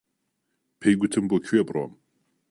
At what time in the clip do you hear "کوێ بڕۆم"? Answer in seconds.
1.45-1.93